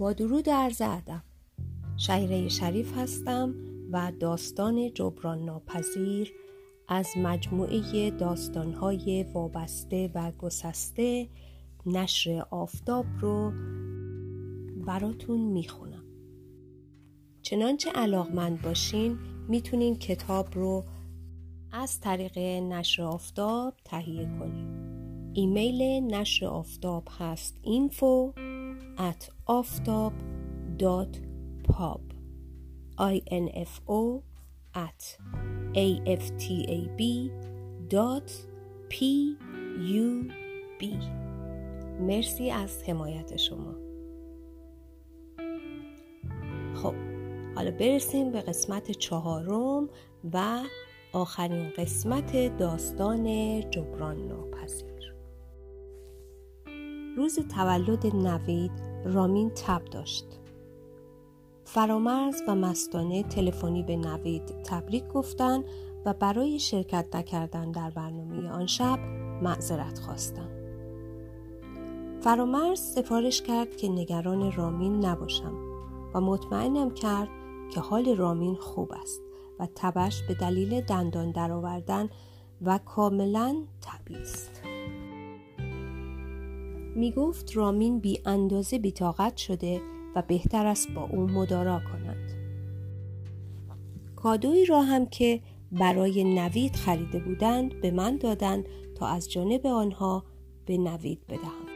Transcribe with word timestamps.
با 0.00 0.12
درود 0.12 0.50
عرض 0.50 0.82
ادب. 0.82 1.22
شهیره 1.96 2.48
شریف 2.48 2.98
هستم 2.98 3.54
و 3.92 4.12
داستان 4.20 4.92
جبران 4.94 5.44
ناپذیر 5.44 6.32
از 6.88 7.06
مجموعه 7.16 8.10
داستانهای 8.10 9.26
وابسته 9.34 10.10
و 10.14 10.32
گسسته 10.38 11.28
نشر 11.86 12.44
آفتاب 12.50 13.06
رو 13.20 13.52
براتون 14.86 15.40
می‌خونم. 15.40 16.04
چنانچه 17.42 17.90
علاقمند 17.90 18.62
باشین 18.62 19.18
می‌تونین 19.48 19.96
کتاب 19.96 20.54
رو 20.54 20.84
از 21.72 22.00
طریق 22.00 22.38
نشر 22.38 23.02
آفتاب 23.02 23.74
تهیه 23.84 24.28
کنید 24.38 24.80
ایمیل 25.32 25.82
نشر 26.14 26.46
آفتاب 26.46 27.08
هست 27.18 27.58
info 27.64 28.49
at 29.00 29.30
آفتاب 29.46 30.12
dot 30.78 31.20
pub 31.68 32.02
info 33.38 34.22
at 34.74 35.02
aftab 35.74 37.00
dot 37.88 38.30
pub 38.90 39.40
مرسی 42.00 42.50
از 42.50 42.82
حمایت 42.82 43.36
شما. 43.36 43.74
خب 46.74 46.94
حالا 47.54 47.70
برسیم 47.70 48.32
به 48.32 48.40
قسمت 48.40 48.90
چهارم 48.90 49.88
و 50.32 50.62
آخرین 51.12 51.70
قسمت 51.76 52.56
داستان 52.56 53.24
جبران 53.70 54.26
ناپذیر. 54.26 55.14
روز 57.16 57.38
تولد 57.38 58.06
نوید 58.06 58.89
رامین 59.04 59.50
تب 59.50 59.84
داشت. 59.84 60.40
فرامرز 61.64 62.42
و 62.48 62.54
مستانه 62.54 63.22
تلفنی 63.22 63.82
به 63.82 63.96
نوید 63.96 64.62
تبریک 64.64 65.08
گفتند 65.08 65.64
و 66.04 66.14
برای 66.14 66.58
شرکت 66.58 67.16
نکردن 67.16 67.70
در 67.70 67.90
برنامه 67.90 68.50
آن 68.50 68.66
شب 68.66 68.98
معذرت 69.42 69.98
خواستند 69.98 70.60
فرامرز 72.20 72.80
سفارش 72.80 73.42
کرد 73.42 73.76
که 73.76 73.88
نگران 73.88 74.52
رامین 74.52 75.06
نباشم 75.06 75.54
و 76.14 76.20
مطمئنم 76.20 76.90
کرد 76.90 77.28
که 77.74 77.80
حال 77.80 78.16
رامین 78.16 78.54
خوب 78.54 78.92
است 78.92 79.22
و 79.58 79.68
تبش 79.74 80.22
به 80.22 80.34
دلیل 80.34 80.80
دندان 80.80 81.30
درآوردن 81.30 82.08
و 82.62 82.78
کاملا 82.78 83.56
طبیعی 83.80 84.22
است 84.22 84.69
می 86.94 87.12
گفت 87.12 87.56
رامین 87.56 87.98
بی 87.98 88.20
اندازه 88.26 88.78
بیتاقت 88.78 89.36
شده 89.36 89.80
و 90.16 90.22
بهتر 90.22 90.66
است 90.66 90.90
با 90.90 91.02
او 91.02 91.20
مدارا 91.20 91.80
کنند 91.92 92.30
کادوی 94.16 94.66
را 94.66 94.82
هم 94.82 95.06
که 95.06 95.40
برای 95.72 96.24
نوید 96.24 96.76
خریده 96.76 97.18
بودند 97.18 97.80
به 97.80 97.90
من 97.90 98.16
دادند 98.16 98.64
تا 98.94 99.06
از 99.06 99.30
جانب 99.30 99.66
آنها 99.66 100.24
به 100.66 100.78
نوید 100.78 101.26
بدهم. 101.28 101.66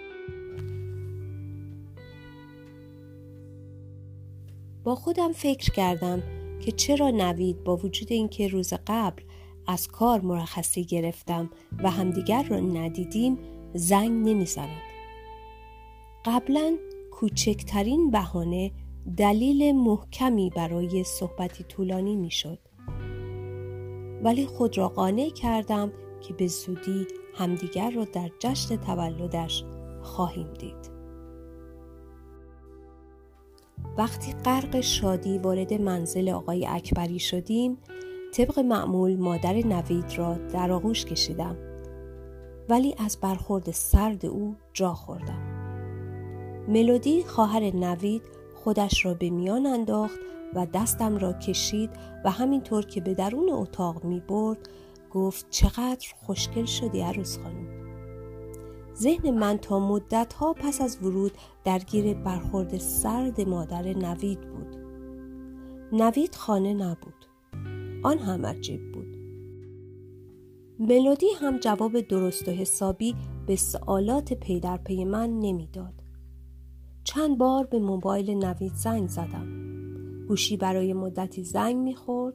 با 4.85 4.95
خودم 4.95 5.33
فکر 5.33 5.73
کردم 5.73 6.23
که 6.61 6.73
چرا 6.73 7.11
نوید 7.11 7.65
با 7.65 7.77
وجود 7.77 8.13
اینکه 8.13 8.49
روز 8.49 8.73
قبل 8.87 9.23
از 9.67 9.89
کار 9.89 10.21
مرخصی 10.21 10.85
گرفتم 10.85 11.51
و 11.83 11.91
همدیگر 11.91 12.43
را 12.43 12.61
ندیدیم 12.61 13.39
زنگ 13.75 14.29
نمی‌زند. 14.29 14.94
قبلا 16.25 16.77
کوچکترین 17.13 18.11
بهانه 18.11 18.73
دلیل 19.17 19.77
محکمی 19.77 20.51
برای 20.57 21.05
صحبتی 21.05 21.65
طولانی 21.65 22.17
می‌شد. 22.17 22.59
ولی 24.23 24.47
خود 24.47 24.79
را 24.79 24.89
قانع 24.89 25.29
کردم 25.29 25.93
که 26.21 26.35
به 26.35 26.47
زودی 26.47 27.07
همدیگر 27.35 27.91
را 27.91 28.05
در 28.05 28.31
جشن 28.39 28.77
تولدش 28.77 29.65
خواهیم 30.03 30.53
دید. 30.53 30.91
وقتی 33.99 34.33
غرق 34.33 34.81
شادی 34.81 35.39
وارد 35.39 35.75
منزل 35.75 36.29
آقای 36.29 36.67
اکبری 36.67 37.19
شدیم 37.19 37.79
طبق 38.35 38.59
معمول 38.59 39.17
مادر 39.17 39.55
نوید 39.55 40.19
را 40.19 40.35
در 40.35 40.73
آغوش 40.73 41.05
کشیدم. 41.05 41.57
ولی 42.69 42.95
از 42.99 43.19
برخورد 43.23 43.71
سرد 43.71 44.27
او 44.27 44.57
جا 44.73 44.95
خوردم. 44.95 45.54
ملودی 46.69 47.23
خواهر 47.23 47.77
نوید 47.77 48.23
خودش 48.55 49.05
را 49.05 49.15
به 49.15 49.31
میان 49.31 49.67
انداخت 49.67 50.19
و 50.55 50.67
دستم 50.75 51.17
را 51.17 51.33
کشید 51.33 51.91
و 52.25 52.31
همینطور 52.31 52.87
که 52.87 53.01
به 53.01 53.15
درون 53.15 53.51
اتاق 53.51 54.05
می 54.05 54.21
برد 54.21 54.69
گفت 55.11 55.47
چقدر 55.51 56.09
خوشگل 56.17 56.65
شدی 56.65 57.01
عروس 57.01 57.39
خانم. 57.39 57.85
ذهن 58.95 59.31
من 59.31 59.59
تا 59.59 59.79
مدت 59.79 60.33
ها 60.33 60.53
پس 60.53 60.81
از 60.81 60.99
ورود 61.03 61.33
درگیر 61.65 62.15
برخورد 62.15 62.79
سرد 62.79 63.41
مادر 63.41 63.83
نوید 63.83 64.41
بود. 64.41 64.77
نوید 65.93 66.35
خانه 66.35 66.75
نبود. 66.75 67.27
آن 68.03 68.19
هم 68.19 68.47
عجیب 68.47 68.93
بود. 68.93 69.17
ملودی 70.79 71.31
هم 71.41 71.59
جواب 71.59 72.01
درست 72.01 72.49
و 72.49 72.51
حسابی 72.51 73.15
به 73.47 73.57
سوالات 73.57 74.33
پی 74.33 74.61
در 74.61 74.77
پی 74.77 75.05
من 75.05 75.41
نمی‌داد. 75.41 76.04
چند 77.05 77.39
بار 77.39 77.67
به 77.67 77.79
موبایل 77.79 78.31
نوید 78.31 78.75
زنگ 78.75 79.09
زدم. 79.09 79.47
گوشی 80.29 80.57
برای 80.57 80.93
مدتی 80.93 81.45
زنگ 81.45 81.77
می‌خورد 81.77 82.35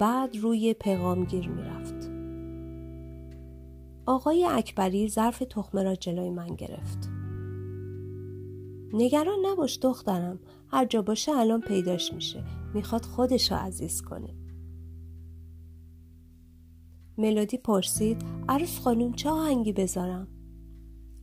بعد 0.00 0.36
روی 0.36 0.74
پیغامگیر 0.74 1.48
می‌رفت. 1.48 2.10
آقای 4.06 4.44
اکبری 4.44 5.08
ظرف 5.08 5.38
تخمه 5.38 5.82
را 5.82 5.94
جلوی 5.94 6.30
من 6.30 6.46
گرفت. 6.46 7.08
نگران 8.92 9.38
نباش 9.46 9.78
دخترم 9.82 10.38
هر 10.68 10.84
جا 10.84 11.02
باشه 11.02 11.32
الان 11.32 11.60
پیداش 11.60 12.12
میشه 12.12 12.44
می‌خواد 12.74 13.04
خودش 13.04 13.52
را 13.52 13.58
عزیز 13.58 14.02
کنه 14.02 14.34
ملودی 17.18 17.58
پرسید 17.58 18.24
عروس 18.48 18.78
خانوم 18.78 19.12
چه 19.12 19.30
آهنگی 19.30 19.72
بذارم 19.72 20.28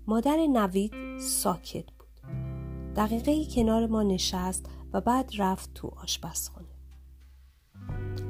مادر 0.08 0.38
نوید 0.48 0.92
ساکت 1.20 1.95
دقیقه 2.96 3.32
ای 3.32 3.48
کنار 3.56 3.88
ما 3.88 4.04
نشست 4.04 4.66
و 4.94 5.02
بعد 5.02 5.32
رفت 5.38 5.74
تو 5.74 5.92
آشپزخانه. 6.04 6.68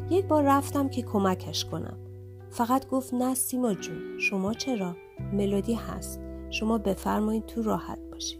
یک 0.09 0.25
بار 0.25 0.43
رفتم 0.43 0.89
که 0.89 1.01
کمکش 1.01 1.65
کنم. 1.65 1.97
فقط 2.49 2.87
گفت 2.87 3.13
نه 3.13 3.35
سیما 3.35 3.73
جون 3.73 4.19
شما 4.19 4.53
چرا؟ 4.53 4.95
ملودی 5.33 5.73
هست. 5.73 6.19
شما 6.49 6.77
بفرمایید 6.77 7.45
تو 7.45 7.61
راحت 7.61 7.99
باشید 8.11 8.39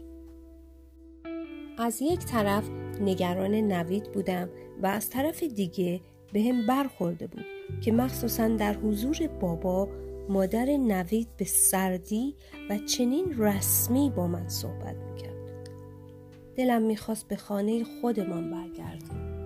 از 1.78 2.02
یک 2.02 2.24
طرف 2.24 2.70
نگران 3.00 3.54
نوید 3.54 4.12
بودم 4.12 4.48
و 4.82 4.86
از 4.86 5.10
طرف 5.10 5.42
دیگه 5.42 6.00
به 6.32 6.42
هم 6.42 6.66
برخورده 6.66 7.26
بود 7.26 7.44
که 7.80 7.92
مخصوصا 7.92 8.48
در 8.48 8.74
حضور 8.74 9.26
بابا 9.40 9.88
مادر 10.28 10.64
نوید 10.64 11.28
به 11.36 11.44
سردی 11.44 12.34
و 12.70 12.78
چنین 12.78 13.34
رسمی 13.38 14.10
با 14.10 14.26
من 14.26 14.48
صحبت 14.48 14.96
می‌کرد. 14.96 15.35
دلم 16.56 16.82
می‌خواست 16.82 17.28
به 17.28 17.36
خانه 17.36 17.84
خودمان 17.84 18.50
برگردم. 18.50 19.36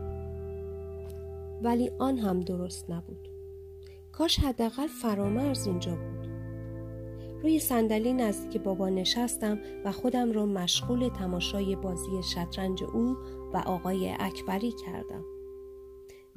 ولی 1.62 1.91
آن 1.98 2.19
هم 2.19 2.41
درست 2.41 2.91
نبود. 2.91 3.28
کاش 4.12 4.41
حداقل 4.41 4.87
فرامرز 4.87 5.67
اینجا 5.67 5.94
بود. 5.94 6.31
روی 7.43 7.58
صندلی 7.58 8.12
نزدیک 8.12 8.62
بابا 8.62 8.88
نشستم 8.88 9.58
و 9.85 9.93
خودم 9.93 10.32
را 10.32 10.46
مشغول 10.46 11.08
تماشای 11.08 11.76
بازی 11.76 12.23
شطرنج 12.35 12.85
او 12.85 13.17
و 13.52 13.62
آقای 13.67 14.14
اکبری 14.19 14.73
کردم. 14.87 15.25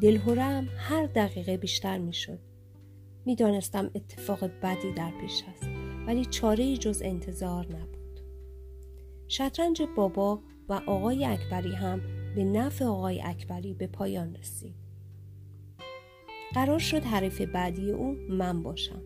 دلهورم 0.02 0.68
هر 0.78 1.06
دقیقه 1.06 1.58
بیشتر 1.58 1.98
می‌شد. 1.98 2.40
می‌دانستم 3.26 3.92
اتفاق 3.96 4.46
بدی 4.64 4.94
در 4.94 5.12
پیش 5.22 5.44
است 5.48 5.70
ولی 6.08 6.26
چاره 6.26 6.78
جز 6.78 7.02
انتظار 7.06 7.66
نبود. 7.66 8.20
شطرنج 9.28 9.82
بابا 9.96 10.40
و 10.70 10.82
آقای 10.88 11.26
اکبری 11.26 11.76
هم 11.76 12.02
به 12.36 12.44
نفع 12.44 12.86
آقای 12.86 13.22
اکبری 13.22 13.74
به 13.74 13.88
پایان 13.88 14.36
رسید. 14.36 14.76
قرار 16.54 16.80
شد 16.80 17.04
حریف 17.04 17.42
بعدی 17.42 17.92
او 17.92 18.18
من 18.30 18.64
باشم. 18.64 19.02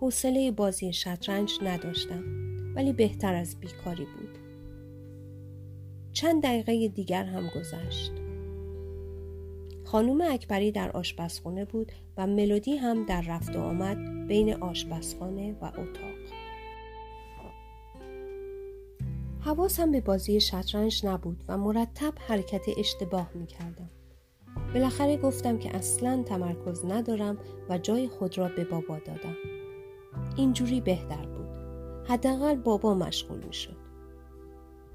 حوصله 0.00 0.50
بازی 0.50 0.92
شطرنج 0.92 1.52
نداشتم 1.62 2.22
ولی 2.74 2.92
بهتر 2.92 3.34
از 3.34 3.60
بیکاری 3.60 4.04
بود. 4.04 4.38
چند 6.12 6.42
دقیقه 6.42 6.88
دیگر 6.88 7.24
هم 7.24 7.48
گذشت. 7.56 8.12
خانوم 9.84 10.20
اکبری 10.20 10.72
در 10.72 10.90
آشپزخانه 10.90 11.64
بود 11.64 11.92
و 12.16 12.26
ملودی 12.26 12.76
هم 12.76 13.06
در 13.06 13.20
رفت 13.20 13.56
و 13.56 13.60
آمد 13.60 14.26
بین 14.28 14.54
آشپزخانه 14.54 15.56
و 15.60 15.64
اتاق. 15.64 16.21
حواسم 19.44 19.90
به 19.90 20.00
بازی 20.00 20.40
شطرنج 20.40 21.06
نبود 21.06 21.44
و 21.48 21.58
مرتب 21.58 22.12
حرکت 22.28 22.64
اشتباه 22.76 23.30
می 23.34 23.46
کردم. 23.46 23.90
بالاخره 24.74 25.16
گفتم 25.16 25.58
که 25.58 25.76
اصلا 25.76 26.22
تمرکز 26.26 26.84
ندارم 26.84 27.38
و 27.68 27.78
جای 27.78 28.08
خود 28.08 28.38
را 28.38 28.48
به 28.48 28.64
بابا 28.64 28.98
دادم. 28.98 29.36
اینجوری 30.36 30.80
بهتر 30.80 31.26
بود. 31.26 31.48
حداقل 32.08 32.54
بابا 32.54 32.94
مشغول 32.94 33.44
می 33.44 33.52
شد. 33.52 33.76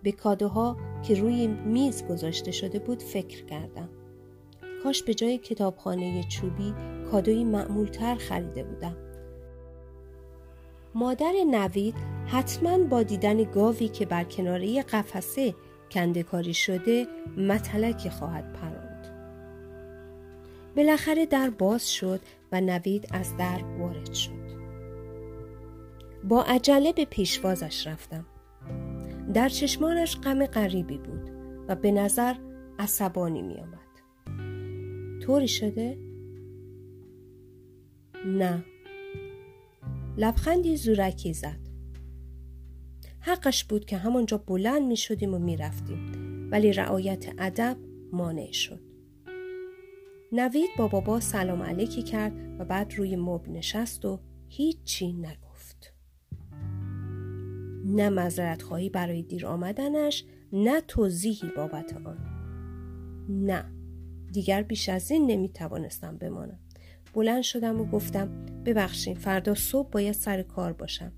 به 0.03 0.11
کادوها 0.11 0.77
که 1.03 1.15
روی 1.15 1.47
میز 1.47 2.07
گذاشته 2.07 2.51
شده 2.51 2.79
بود 2.79 3.03
فکر 3.03 3.45
کردم. 3.45 3.89
کاش 4.83 5.03
به 5.03 5.13
جای 5.13 5.37
کتابخانه 5.37 6.23
چوبی 6.23 6.73
کادوی 7.11 7.43
معمولتر 7.43 8.15
خریده 8.15 8.63
بودم. 8.63 8.97
مادر 10.95 11.33
نوید 11.51 11.95
حتما 12.27 12.77
با 12.77 13.03
دیدن 13.03 13.43
گاوی 13.43 13.87
که 13.87 14.05
بر 14.05 14.23
کناره 14.23 14.81
قفسه 14.83 15.55
کندکاری 15.91 16.53
شده 16.53 17.07
متلکی 17.37 18.09
خواهد 18.09 18.53
پراند. 18.53 19.07
بالاخره 20.75 21.25
در 21.25 21.49
باز 21.49 21.93
شد 21.93 22.21
و 22.51 22.61
نوید 22.61 23.07
از 23.11 23.37
در 23.37 23.63
وارد 23.79 24.13
شد. 24.13 24.47
با 26.23 26.43
عجله 26.43 26.93
به 26.93 27.05
پیشوازش 27.05 27.87
رفتم. 27.87 28.25
در 29.33 29.49
چشمانش 29.49 30.17
غم 30.17 30.45
غریبی 30.45 30.97
بود 30.97 31.31
و 31.67 31.75
به 31.75 31.91
نظر 31.91 32.35
عصبانی 32.79 33.41
می 33.41 33.55
آمد. 33.55 33.77
طوری 35.21 35.47
شده؟ 35.47 35.97
نه. 38.25 38.65
لبخندی 40.17 40.77
زورکی 40.77 41.33
زد. 41.33 41.66
حقش 43.27 43.63
بود 43.63 43.85
که 43.85 43.97
همانجا 43.97 44.37
بلند 44.37 44.81
می 44.87 44.97
شدیم 44.97 45.33
و 45.33 45.39
می 45.39 45.57
رفتیم 45.57 46.11
ولی 46.51 46.73
رعایت 46.73 47.25
ادب 47.37 47.77
مانع 48.11 48.51
شد. 48.51 48.79
نوید 50.31 50.69
با 50.77 50.87
بابا 50.87 51.19
سلام 51.19 51.63
علیکی 51.63 52.03
کرد 52.03 52.33
و 52.59 52.65
بعد 52.65 52.93
روی 52.93 53.15
مبل 53.15 53.51
نشست 53.51 54.05
و 54.05 54.19
هیچی 54.47 55.13
نگفت. 55.13 55.93
نه 57.85 58.09
مذرت 58.09 58.61
خواهی 58.61 58.89
برای 58.89 59.21
دیر 59.21 59.45
آمدنش 59.45 60.25
نه 60.53 60.81
توضیحی 60.81 61.47
بابت 61.55 61.93
آن. 62.05 62.17
نه 63.29 63.65
دیگر 64.31 64.63
بیش 64.63 64.89
از 64.89 65.11
این 65.11 65.31
نمی 65.31 65.49
توانستم 65.49 66.17
بمانم. 66.17 66.59
بلند 67.13 67.41
شدم 67.41 67.81
و 67.81 67.85
گفتم 67.85 68.45
ببخشین 68.65 69.15
فردا 69.15 69.55
صبح 69.55 69.89
باید 69.89 70.13
سر 70.13 70.41
کار 70.41 70.73
باشم. 70.73 71.11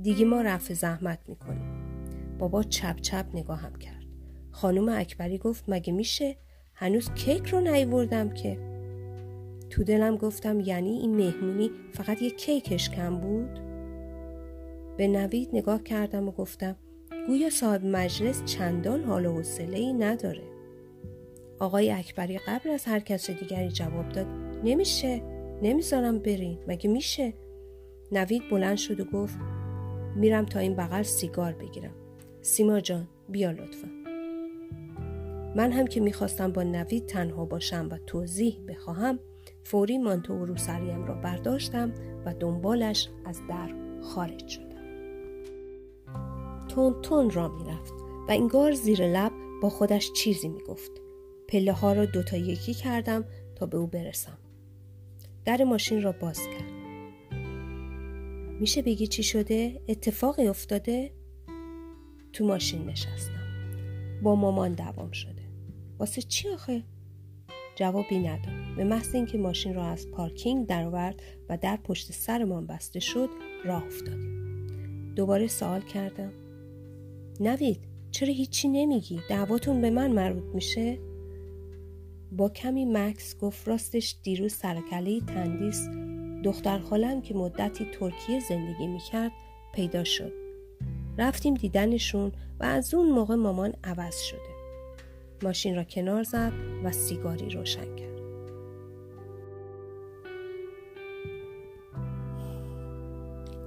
دیگه 0.00 0.24
ما 0.24 0.40
رفع 0.40 0.74
زحمت 0.74 1.18
می‌کنیم. 1.28 1.72
بابا 2.38 2.62
چپ 2.62 3.00
چپ 3.00 3.26
نگاهم 3.34 3.74
کرد. 3.74 4.04
خانم 4.50 4.88
اکبری 4.88 5.38
گفت 5.38 5.64
مگه 5.68 5.92
میشه؟ 5.92 6.36
هنوز 6.74 7.10
کیک 7.14 7.46
رو 7.46 7.60
نیوردم 7.60 8.30
که. 8.30 8.58
تو 9.70 9.84
دلم 9.84 10.16
گفتم 10.16 10.60
یعنی 10.60 10.90
این 10.90 11.16
مهمونی 11.16 11.70
فقط 11.92 12.22
یه 12.22 12.30
کیکش 12.30 12.90
کم 12.90 13.18
بود؟ 13.18 13.60
به 14.96 15.08
نوید 15.08 15.48
نگاه 15.52 15.82
کردم 15.82 16.28
و 16.28 16.32
گفتم 16.32 16.76
گویا 17.26 17.50
صاحب 17.50 17.84
مجلس 17.86 18.44
چندان 18.44 19.04
حال 19.04 19.26
و 19.26 19.32
حوصله 19.32 19.78
ای 19.78 19.92
نداره. 19.92 20.42
آقای 21.58 21.90
اکبری 21.90 22.38
قبل 22.38 22.70
از 22.70 22.84
هر 22.84 23.00
کس 23.00 23.30
دیگری 23.30 23.68
جواب 23.68 24.08
داد 24.08 24.26
نمیشه 24.64 25.22
نمی‌ذارم 25.62 26.18
برین 26.18 26.58
مگه 26.68 26.90
میشه 26.90 27.34
نوید 28.12 28.42
بلند 28.50 28.76
شد 28.76 29.00
و 29.00 29.04
گفت 29.04 29.38
میرم 30.16 30.46
تا 30.46 30.58
این 30.58 30.76
بغل 30.76 31.02
سیگار 31.02 31.52
بگیرم. 31.52 31.94
سیما 32.42 32.80
جان 32.80 33.08
بیا 33.28 33.50
لطفا. 33.50 33.88
من 35.56 35.72
هم 35.72 35.86
که 35.86 36.00
می‌خواستم 36.00 36.52
با 36.52 36.62
نوید 36.62 37.06
تنها 37.06 37.44
باشم 37.44 37.88
و 37.90 37.98
توضیح 38.06 38.60
بخواهم 38.68 39.18
فوری 39.64 39.98
مانتو 39.98 40.34
و 40.34 40.44
روسریم 40.44 41.04
را 41.04 41.14
برداشتم 41.14 41.92
و 42.26 42.34
دنبالش 42.34 43.08
از 43.24 43.40
در 43.48 43.74
خارج 44.02 44.48
شدم. 44.48 44.72
تون 46.68 47.02
تون 47.02 47.30
را 47.30 47.48
می‌رفت 47.48 47.92
و 48.28 48.32
انگار 48.32 48.72
زیر 48.72 49.06
لب 49.06 49.32
با 49.62 49.68
خودش 49.68 50.12
چیزی 50.12 50.48
می‌گفت. 50.48 50.90
پله 51.48 51.72
ها 51.72 51.92
را 51.92 52.04
دوتا 52.04 52.36
یکی 52.36 52.74
کردم 52.74 53.24
تا 53.56 53.66
به 53.66 53.78
او 53.78 53.86
برسم. 53.86 54.38
در 55.44 55.64
ماشین 55.64 56.02
را 56.02 56.12
باز 56.12 56.38
کرد. 56.38 56.71
میشه 58.62 58.82
بگی 58.82 59.06
چی 59.06 59.22
شده؟ 59.22 59.80
اتفاقی 59.88 60.46
افتاده؟ 60.46 61.12
تو 62.32 62.46
ماشین 62.46 62.86
نشستم. 62.86 63.42
با 64.22 64.34
مامان 64.34 64.72
دوام 64.72 65.10
شده. 65.10 65.42
واسه 65.98 66.22
چی 66.22 66.48
آخه؟ 66.48 66.82
جوابی 67.76 68.18
نداد. 68.18 68.76
به 68.76 68.84
محض 68.84 69.14
اینکه 69.14 69.38
ماشین 69.38 69.74
را 69.74 69.84
از 69.84 70.10
پارکینگ 70.10 70.66
درآورد 70.66 71.22
و 71.48 71.58
در 71.58 71.76
پشت 71.76 72.12
سرمان 72.12 72.66
بسته 72.66 73.00
شد 73.00 73.28
راه 73.64 73.84
افتادیم. 73.84 75.14
دوباره 75.14 75.46
سوال 75.46 75.80
کردم. 75.80 76.32
نوید 77.40 77.80
چرا 78.10 78.32
هیچی 78.32 78.68
نمیگی؟ 78.68 79.20
دعواتون 79.28 79.80
به 79.80 79.90
من 79.90 80.10
مربوط 80.10 80.54
میشه؟ 80.54 80.98
با 82.32 82.48
کمی 82.48 82.84
مکس 82.84 83.38
گفت 83.38 83.68
راستش 83.68 84.16
دیروز 84.22 84.52
سرکله 84.54 85.20
تندیس 85.20 85.88
دختر 86.44 86.78
خالم 86.78 87.22
که 87.22 87.34
مدتی 87.34 87.84
ترکیه 87.84 88.40
زندگی 88.40 88.86
می‌کرد 88.86 89.32
پیدا 89.74 90.04
شد. 90.04 90.32
رفتیم 91.18 91.54
دیدنشون 91.54 92.32
و 92.60 92.64
از 92.64 92.94
اون 92.94 93.10
موقع 93.10 93.34
مامان 93.34 93.72
عوض 93.84 94.20
شده. 94.20 94.38
ماشین 95.42 95.76
را 95.76 95.84
کنار 95.84 96.22
زد 96.22 96.52
و 96.84 96.92
سیگاری 96.92 97.50
روشن 97.50 97.96
کرد. 97.96 98.12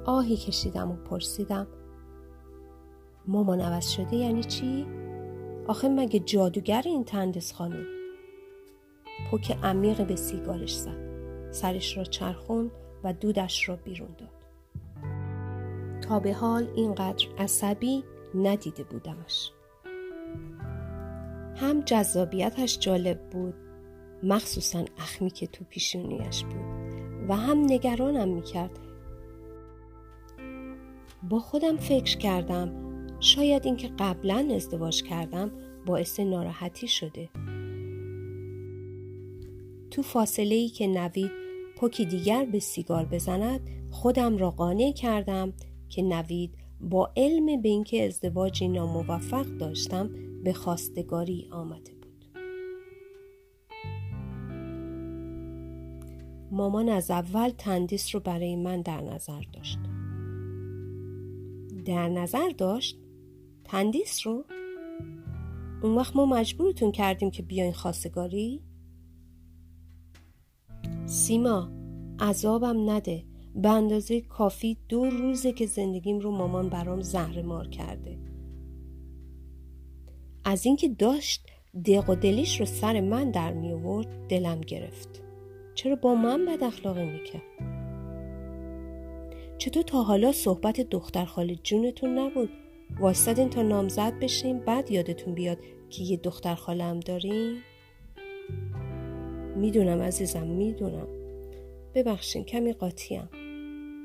آهی 0.05 0.37
کشیدم 0.37 0.91
و 0.91 0.95
پرسیدم 0.95 1.67
مامان 3.27 3.61
عوض 3.61 3.89
شده 3.89 4.15
یعنی 4.15 4.43
چی؟ 4.43 4.85
آخه 5.67 5.89
مگه 5.89 6.19
جادوگر 6.19 6.81
این 6.85 7.03
تندیس 7.03 7.53
خانم؟ 7.53 7.85
پوک 9.31 9.57
عمیق 9.63 10.07
به 10.07 10.15
سیگارش 10.15 10.75
زد 10.75 11.14
سرش 11.55 11.97
را 11.97 12.03
چرخوند 12.03 12.71
و 13.03 13.13
دودش 13.13 13.69
را 13.69 13.75
بیرون 13.75 14.15
داد. 14.17 14.29
تا 16.01 16.19
به 16.19 16.33
حال 16.33 16.67
اینقدر 16.75 17.27
عصبی 17.37 18.03
ندیده 18.35 18.83
بودمش. 18.83 19.51
هم 21.55 21.81
جذابیتش 21.81 22.79
جالب 22.79 23.29
بود 23.29 23.53
مخصوصا 24.23 24.85
اخمی 24.97 25.29
که 25.29 25.47
تو 25.47 25.65
پیشونیش 25.69 26.43
بود 26.43 26.65
و 27.29 27.35
هم 27.35 27.57
نگرانم 27.57 28.29
می‌کرد. 28.29 28.79
با 31.29 31.39
خودم 31.39 31.77
فکر 31.77 32.17
کردم 32.17 32.71
شاید 33.19 33.65
اینکه 33.65 33.89
قبلا 33.99 34.49
ازدواج 34.55 35.03
کردم 35.03 35.51
باعث 35.85 36.19
ناراحتی 36.19 36.87
شده. 36.87 37.29
تو 39.91 40.01
فاصله 40.01 40.55
ای 40.55 40.69
که 40.69 40.87
نوید 40.87 41.44
پوکی 41.77 42.05
دیگر 42.05 42.45
به 42.45 42.59
سیگار 42.59 43.05
بزند 43.05 43.69
خودم 43.91 44.37
را 44.37 44.51
قانع 44.51 44.91
کردم 44.91 45.53
که 45.89 46.01
نوید 46.01 46.57
با 46.81 47.11
علم 47.17 47.61
به 47.61 47.69
اینکه 47.69 48.05
ازدواجی 48.05 48.67
ناموفق 48.67 49.45
داشتم 49.45 50.09
به 50.43 50.53
خواستگاری 50.53 51.47
آمده 51.51 51.91
بود. 51.93 52.25
مامان 56.51 56.89
از 56.89 57.11
اول 57.11 57.49
تندیس 57.49 58.15
رو 58.15 58.21
برای 58.21 58.55
من 58.55 58.81
در 58.81 59.01
نظر 59.01 59.41
داشت. 59.53 59.79
در 61.85 62.09
نظر 62.09 62.49
داشت؟ 62.49 62.99
تندیس 63.63 64.27
رو؟ 64.27 64.45
اون 65.83 65.95
وقت 65.95 66.15
ما 66.15 66.25
مجبورتون 66.25 66.91
کردیم 66.91 67.31
که 67.31 67.43
بیاین 67.43 67.73
خواستگاری؟ 67.73 68.61
سیما 71.15 71.69
عذابم 72.19 72.89
نده. 72.89 73.23
به 73.55 73.69
اندازه 73.69 74.21
کافی 74.21 74.77
دو 74.89 75.05
روزه 75.05 75.51
که 75.51 75.65
زندگیم 75.65 76.19
رو 76.19 76.31
مامان 76.31 76.69
برام 76.69 77.01
زهر 77.01 77.41
مار 77.41 77.67
کرده. 77.67 78.17
از 80.45 80.65
اینکه 80.65 80.89
داشت 80.89 81.45
دق 81.85 82.09
و 82.09 82.15
دلیش 82.15 82.59
رو 82.59 82.65
سر 82.65 83.01
من 83.01 83.31
در 83.31 83.53
می 83.53 83.71
آورد 83.71 84.27
دلم 84.29 84.61
گرفت. 84.61 85.23
چرا 85.75 85.95
با 85.95 86.15
من 86.15 86.45
بد 86.45 86.63
اخلاقی 86.63 87.05
می‌کرد 87.05 87.43
چطور 89.57 89.83
تا 89.83 90.03
حالا 90.03 90.31
صحبت 90.31 90.81
دختر 90.81 91.25
خاله 91.25 91.55
جونتون 91.55 92.19
نبود؟ 92.19 92.49
وایستادین 92.99 93.49
تا 93.49 93.61
نامزد 93.61 94.19
بشیم 94.19 94.59
بعد 94.59 94.91
یادتون 94.91 95.33
بیاد 95.33 95.57
که 95.89 96.03
یه 96.03 96.17
دختر 96.17 96.55
خاله 96.55 96.83
هم 96.83 96.99
داریم 96.99 97.57
می‌دونم 99.55 100.01
عزیزم 100.01 100.47
می‌دونم. 100.47 101.07
ببخشین 101.93 102.43
کمی 102.43 102.73
قاطیم. 102.73 103.29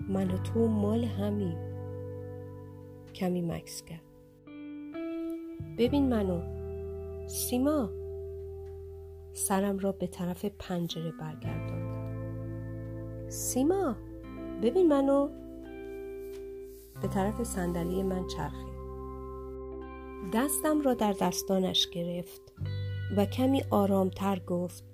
من 0.08 0.30
و 0.30 0.38
تو 0.38 0.66
مال 0.66 1.04
همین 1.04 1.54
کمی 3.14 3.42
مکس 3.42 3.82
کرد. 3.82 4.02
ببین 5.78 6.08
منو. 6.08 6.40
سیما. 7.28 7.90
سرم 9.32 9.78
را 9.78 9.92
به 9.92 10.06
طرف 10.06 10.44
پنجره 10.44 11.12
برگرداندم 11.20 11.90
سیما 13.28 13.96
ببین 14.62 14.88
منو. 14.88 15.28
به 17.02 17.08
طرف 17.08 17.42
صندلی 17.42 18.02
من 18.02 18.26
چرخید. 18.26 18.70
دستم 20.32 20.80
را 20.80 20.94
در 20.94 21.14
دستانش 21.20 21.88
گرفت 21.90 22.52
و 23.16 23.24
کمی 23.24 23.62
آرامتر 23.70 24.38
گفت. 24.38 24.89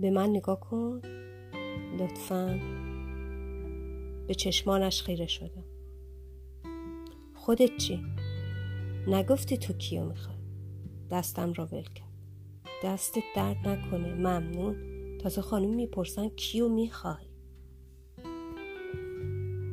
به 0.00 0.10
من 0.10 0.30
نگاه 0.30 0.60
کن. 0.60 1.00
لطفا. 1.98 2.60
به 4.26 4.34
چشمانش 4.34 5.02
خیره 5.02 5.26
شدم 5.26 5.64
خودت 7.34 7.76
چی؟ 7.76 8.04
نگفتی 9.06 9.56
تو 9.56 9.72
کیو 9.72 10.04
می‌خوای؟ 10.04 10.36
دستم 11.10 11.52
را 11.52 11.66
ول 11.66 11.82
کرد. 11.82 12.08
دستت 12.84 13.22
درد 13.36 13.68
نکنه 13.68 14.14
ممنون. 14.14 14.76
تازه 15.18 15.42
خانم 15.42 15.74
می‌پرسن 15.74 16.28
کیو 16.28 16.68
می‌خوای؟ 16.68 17.26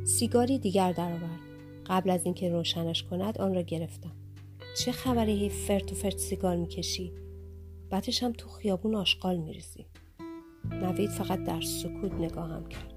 سیگاری 0.06 0.60
دیگر 0.60 0.92
درآورد. 0.92 1.40
قبل 1.86 2.10
از 2.10 2.26
اینکه 2.26 2.50
روشنش 2.50 3.04
کند 3.04 3.38
آن 3.38 3.56
را 3.56 3.62
گرفتم. 3.62 4.16
چه 4.78 4.92
خبری 4.92 5.50
فرت 5.50 5.92
و 5.92 5.96
فرت 5.96 6.18
سیگار 6.18 6.56
می‌کشی؟ 6.56 7.12
بعدش 7.90 8.24
هم 8.24 8.34
تو 8.34 8.50
خیابون 8.50 8.96
آشغال 8.96 9.38
میریزی. 9.38 9.86
نوید 10.82 11.10
فقط 11.10 11.44
در 11.44 11.62
سکوت 11.62 12.14
نگاهم 12.14 12.66
کرد. 12.66 12.94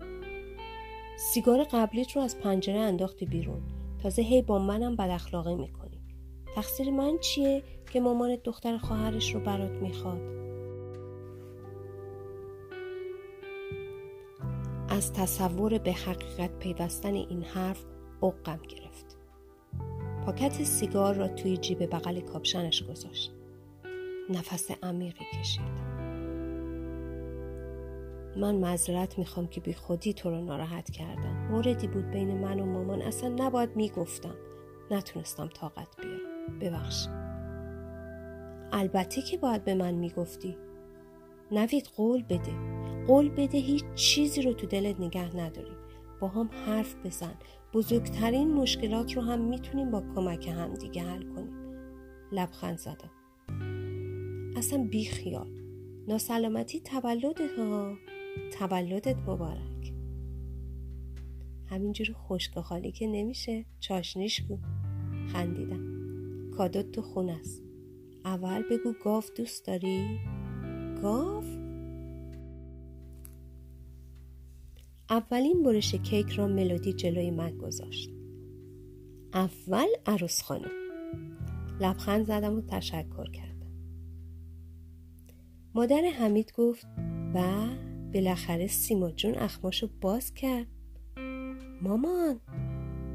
سیگار 1.19 1.65
قبلیت 1.65 2.13
رو 2.13 2.23
از 2.23 2.39
پنجره 2.39 2.79
انداختی 2.79 3.27
بیرون. 3.27 3.63
تازه 4.03 4.23
هی 4.23 4.43
با 4.43 4.59
منم 4.59 4.97
بد 4.97 5.11
اخلاقی 5.11 5.55
می‌کنی. 5.55 6.01
تقصیر 6.55 6.91
من 6.91 7.19
چیه 7.19 7.63
که 7.93 8.01
مامانت 8.01 8.43
دختر 8.43 8.79
خواهرش 8.79 9.35
رو 9.35 9.41
برات 9.41 9.71
می‌خواد؟ 9.71 10.21
از 14.89 15.13
تصور 15.13 15.79
به 15.79 15.93
حقیقت 15.93 16.59
پیوستن 16.59 17.15
این 17.15 17.43
حرف 17.43 17.85
اقم 18.23 18.61
گرفت. 18.69 19.19
پاکت 20.27 20.65
سیگار 20.65 21.15
را 21.15 21.29
توی 21.29 21.57
جیب 21.57 21.95
بغل 21.95 22.21
کاپشنش 22.21 22.83
گذاشت. 22.83 23.33
نفس 24.31 24.71
عمیقی 24.83 25.25
کشید. 25.41 25.88
من 28.37 28.55
معذرت 28.55 29.19
می‌خوام 29.19 29.47
که 29.47 29.61
بی 29.61 29.73
خودی 29.73 30.13
تو 30.13 30.31
رو 30.31 30.45
ناراحت 30.45 30.91
کردم. 30.91 31.49
موردی 31.51 31.87
بود 31.87 32.11
بین 32.11 32.35
من 32.35 32.61
و 32.61 32.67
مامان. 32.67 33.03
اصلا 33.03 33.35
نباید 33.39 33.77
می‌گفتم. 33.77 34.35
نتونستم 34.91 35.49
طاقت 35.49 35.89
بیارم. 36.01 36.59
ببخش. 36.61 37.07
البته 38.73 39.23
که 39.23 39.37
باید 39.37 39.65
به 39.65 39.75
من 39.75 39.95
می‌گفتی. 39.95 40.57
نوید 41.53 41.89
قول 41.97 42.23
بده. 42.23 42.53
قول 43.07 43.29
بده 43.29 43.59
هیچ 43.59 43.85
چیزی 43.95 44.43
رو 44.43 44.53
تو 44.53 44.67
دلت 44.67 45.01
نگه 45.01 45.37
نداری. 45.37 45.77
با 46.21 46.29
هم 46.29 46.51
حرف 46.67 46.97
بزن. 47.05 47.35
بزرگترین 47.73 48.53
مشکلات 48.53 49.17
رو 49.17 49.23
هم 49.23 49.41
می‌تونیم 49.41 49.91
با 49.91 50.03
کمک 50.15 50.49
هم 50.49 50.75
دیگه 50.75 51.03
حل 51.03 51.23
کنیم. 51.23 51.55
لبخند 52.33 52.79
زدم. 52.79 53.11
اصلا 54.57 54.89
بی 54.91 55.05
خیال 55.05 55.49
ناسلامتی 56.09 56.81
تولدت 56.81 57.59
ها. 57.59 57.95
تولدت 58.59 59.17
مبارک. 59.27 59.93
همینجور 61.67 62.07
خشک 62.13 62.61
خالی 62.61 62.93
که 62.93 63.07
نمیشه 63.07 63.65
چاشنیش 63.81 64.41
گو 64.41 64.59
خندیدم. 65.33 65.99
کادوت 66.51 66.93
تو 66.93 67.03
خون 67.03 67.31
است. 67.31 67.63
اول 68.25 68.63
بگو 68.71 68.95
گاف 69.05 69.31
دوست 69.37 69.67
داری؟ 69.67 70.19
گاف؟ 71.03 71.47
اولین 75.11 75.63
برش 75.63 75.95
کیک 75.95 76.31
را 76.31 76.49
ملودی 76.49 76.93
جلوی 76.93 77.31
من 77.31 77.59
گذاشت. 77.59 78.11
اول 79.35 79.87
عروس 80.07 80.43
خانم. 80.43 80.71
لبخند 81.81 82.27
زدم 82.27 82.57
و 82.57 82.61
تشکر 82.61 83.31
کردم. 83.31 83.73
مادر 85.75 86.03
حمید 86.19 86.53
گفت 86.53 86.87
و 87.35 87.67
بالاخره 88.15 88.67
سیما 88.67 89.11
جون 89.11 89.35
اخماشو 89.35 89.89
باز 90.01 90.35
کرد. 90.35 90.67
مامان 91.83 92.41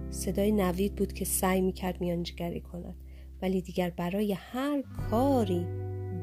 صدای 0.09 0.51
نوید 0.51 0.95
بود 0.95 1.13
که 1.13 1.25
سعی 1.25 1.62
می‌کرد 1.62 2.01
میانجگری 2.01 2.62
کند 2.62 2.95
ولی 3.41 3.62
دیگر 3.62 3.89
برای 3.89 4.33
هر 4.33 4.83
کاری 5.09 5.65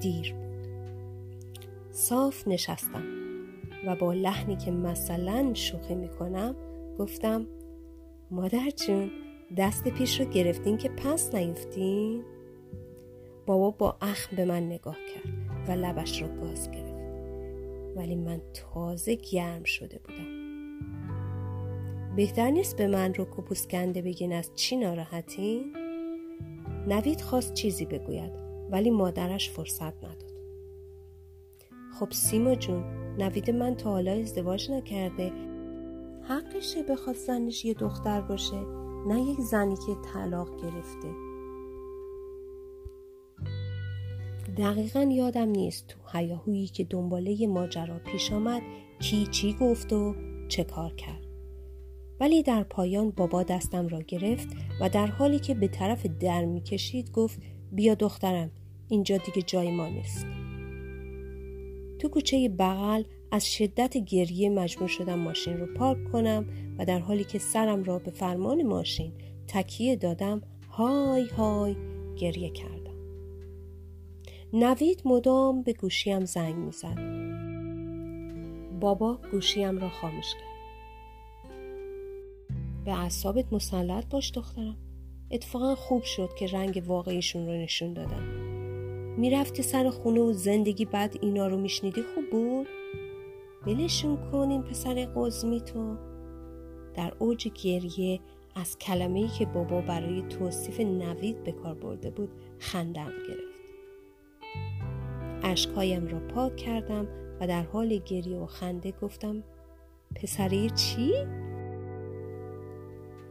دیر 0.00 0.34
بود. 0.34 0.50
صاف 1.90 2.48
نشستم 2.48 3.04
و 3.86 3.96
با 3.96 4.12
لحنی 4.12 4.56
که 4.56 4.70
مثلا 4.70 5.50
شوخی 5.54 5.94
می‌کنم 5.94 6.54
گفتم 6.98 7.46
مادر 8.30 8.70
جون 8.86 9.10
دست 9.56 9.88
پیش 9.88 10.20
رو 10.20 10.30
گرفتین 10.30 10.76
که 10.76 10.88
پس 10.88 11.34
نیفتین؟ 11.34 12.24
بابا 13.46 13.70
با 13.70 13.96
اخم 14.00 14.36
به 14.36 14.44
من 14.44 14.66
نگاه 14.66 14.96
کرد 15.14 15.68
و 15.68 15.72
لبش 15.72 16.22
رو 16.22 16.28
باز 16.28 16.70
گرفت. 16.70 16.89
ولی 17.96 18.16
من 18.16 18.40
تازه 18.54 19.14
گرم 19.14 19.64
شده 19.64 19.98
بودم. 20.04 20.40
بهتر 22.16 22.50
نیست 22.50 22.76
به 22.76 22.86
من 22.86 23.14
رو 23.14 23.24
کپوسکنده 23.24 24.02
بگین 24.02 24.32
از 24.32 24.50
چی 24.54 24.76
ناراحتین؟ 24.76 25.76
نوید 26.88 27.20
خواست 27.20 27.54
چیزی 27.54 27.84
بگوید 27.84 28.32
ولی 28.70 28.90
مادرش 28.90 29.50
فرصت 29.50 29.96
نداد. 30.04 30.30
خب 31.98 32.10
سیما 32.10 32.54
جون 32.54 32.84
نوید 33.18 33.50
من 33.50 33.74
تا 33.74 33.90
حالا 33.90 34.12
ازدواج 34.12 34.70
نکرده. 34.70 35.32
حقشه 36.22 36.82
بخواد 36.82 37.16
زنش 37.16 37.64
یه 37.64 37.74
دختر 37.74 38.20
باشه 38.20 38.60
نه 39.06 39.20
یک 39.20 39.40
زنی 39.40 39.76
که 39.76 39.96
طلاق 40.14 40.62
گرفته. 40.62 41.29
دقیقا 44.60 45.02
یادم 45.02 45.48
نیست 45.48 45.86
تو 45.86 46.18
هیاهویی 46.18 46.66
که 46.66 46.84
دنباله 46.84 47.46
ماجرا 47.46 47.98
پیش 47.98 48.32
آمد 48.32 48.62
کی 49.00 49.26
چی 49.26 49.52
گفت 49.60 49.92
و 49.92 50.14
چه 50.48 50.64
کار 50.64 50.94
کرد. 50.94 51.26
ولی 52.20 52.42
در 52.42 52.62
پایان 52.62 53.10
بابا 53.10 53.42
دستم 53.42 53.88
را 53.88 54.02
گرفت 54.02 54.48
و 54.80 54.88
در 54.88 55.06
حالی 55.06 55.38
که 55.38 55.54
به 55.54 55.68
طرف 55.68 56.06
در 56.06 56.44
می‌کشید 56.44 57.10
گفت 57.10 57.40
بیا 57.72 57.94
دخترم 57.94 58.50
اینجا 58.88 59.16
دیگه 59.16 59.42
جای 59.42 59.70
ما 59.70 59.88
نیست. 59.88 60.26
تو 61.98 62.08
کوچه 62.08 62.48
بغل 62.48 63.02
از 63.30 63.52
شدت 63.52 63.96
گریه 63.96 64.50
مجبور 64.50 64.88
شدم 64.88 65.18
ماشین 65.18 65.56
رو 65.56 65.74
پارک 65.74 66.12
کنم 66.12 66.46
و 66.78 66.84
در 66.84 66.98
حالی 66.98 67.24
که 67.24 67.38
سرم 67.38 67.84
را 67.84 67.98
به 67.98 68.10
فرمان 68.10 68.62
ماشین 68.62 69.12
تکیه 69.48 69.96
دادم 69.96 70.42
های 70.70 71.26
های 71.26 71.76
گریه 72.16 72.50
کردم. 72.50 72.79
نوید 74.52 75.02
مدام 75.04 75.62
به 75.62 75.72
گوشیم 75.72 76.24
زنگ 76.24 76.54
می‌زد. 76.54 76.98
بابا 78.80 79.18
گوشیم 79.32 79.78
را 79.78 79.88
خاموش 79.88 80.34
کرد. 80.34 80.50
به 82.84 82.92
اعصابت 82.92 83.52
مسلط 83.52 84.06
باش 84.10 84.32
دخترم. 84.34 84.76
اتفاقا 85.30 85.74
خوب 85.74 86.02
شد 86.02 86.34
که 86.38 86.46
رنگ 86.46 86.82
واقعیشون 86.86 87.46
رو 87.46 87.52
نشون 87.52 87.92
دادم 87.92 88.22
می‌رفتی 89.16 89.62
سر 89.62 89.90
خونه 89.90 90.20
و 90.20 90.32
زندگی 90.32 90.84
بعد 90.84 91.18
اینا 91.20 91.48
رو 91.48 91.56
میشنیدی 91.56 92.02
خوب 92.02 92.30
بود؟ 92.30 92.66
ولشون 93.66 94.30
کن 94.30 94.50
این 94.50 94.62
پسر 94.62 95.08
قزمی 95.16 95.60
تو. 95.60 95.96
در 96.94 97.12
اوج 97.18 97.48
گریه 97.48 98.20
از 98.54 98.78
کلمه‌ای 98.78 99.28
که 99.28 99.46
بابا 99.46 99.80
برای 99.80 100.22
توصیف 100.22 100.80
نوید 100.80 101.44
به 101.44 101.52
کار 101.52 101.74
برده 101.74 102.10
بود 102.10 102.30
خندم 102.58 103.12
گرفت. 103.28 103.49
اشکهایم 105.42 106.06
را 106.06 106.20
پاک 106.20 106.56
کردم 106.56 107.08
و 107.40 107.46
در 107.46 107.62
حال 107.62 107.98
گریه 107.98 108.38
و 108.38 108.46
خنده 108.46 108.92
گفتم 109.02 109.42
پسری 110.14 110.70
چی؟ 110.70 111.14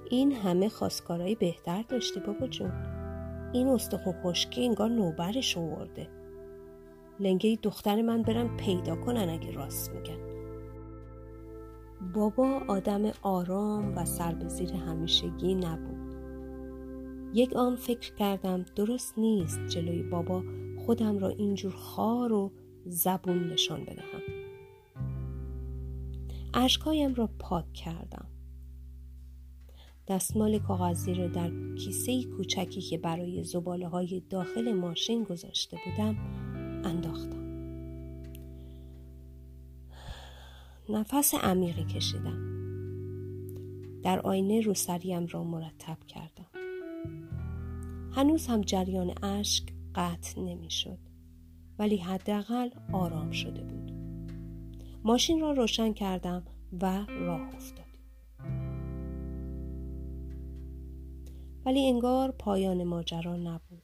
این 0.09 0.31
همه 0.31 0.69
خواستگارایی 0.69 1.35
بهتر 1.35 1.81
داشتی 1.89 2.19
بابا 2.19 2.47
جون. 2.47 2.71
این 3.53 3.67
استخون 3.67 4.13
خشکی 4.23 4.65
انگار 4.65 4.89
نوبرش 4.89 5.57
آورده. 5.57 6.07
لنگه 7.19 7.59
دختر 7.63 8.01
من 8.01 8.21
برن 8.21 8.57
پیدا 8.57 8.95
کنن 8.95 9.29
اگه 9.29 9.51
راست 9.51 9.91
میگن. 9.91 10.29
بابا 12.13 12.61
آدم 12.67 13.11
آرام 13.21 13.97
و 13.97 14.05
سر 14.05 14.33
به 14.33 14.47
زیر 14.47 14.73
همیشگی 14.73 15.55
نبود. 15.55 16.15
یک 17.33 17.55
آن 17.55 17.75
فکر 17.75 18.13
کردم 18.13 18.65
درست 18.75 19.17
نیست 19.17 19.59
جلوی 19.67 20.03
بابا 20.03 20.43
خودم 20.89 21.17
را 21.17 21.29
اینجور 21.29 21.71
خار 21.71 22.33
و 22.33 22.51
زبون 22.85 23.47
نشان 23.47 23.83
بدهم. 23.83 24.21
اشکایم 26.53 27.13
را 27.13 27.29
پاک 27.39 27.73
کردم. 27.73 28.25
دستمال 30.07 30.59
کاغذی 30.59 31.13
رو 31.13 31.27
در 31.27 31.51
کیسه 31.75 32.23
کوچکی 32.23 32.81
که 32.81 32.97
برای 32.97 33.43
زباله 33.43 33.87
های 33.87 34.23
داخل 34.29 34.73
ماشین 34.73 35.23
گذاشته 35.23 35.77
بودم 35.85 36.15
انداختم. 36.85 37.45
نفس 40.89 41.33
عمیقی 41.33 41.83
کشیدم. 41.83 42.39
در 44.03 44.19
آینه 44.19 44.61
روسریم 44.61 45.25
را 45.25 45.43
مرتب 45.43 45.97
کردم. 46.07 46.49
هنوز 48.11 48.47
هم 48.47 48.61
جریان 48.61 49.23
اشک 49.23 49.78
قطع 49.99 50.41
نمی‌شد. 50.41 50.97
ولی 51.79 51.97
حداقل 51.97 52.69
آرام 52.91 53.31
شده 53.31 53.63
بود. 53.63 53.91
ماشین 55.03 55.39
را 55.39 55.51
روشن 55.51 55.93
کردم 55.93 56.43
و 56.81 57.05
راه 57.07 57.41
افتادیم. 57.55 57.89
ولی 61.65 61.87
انگار 61.87 62.31
پایان 62.31 62.83
ماجرا 62.83 63.37
نبود. 63.37 63.83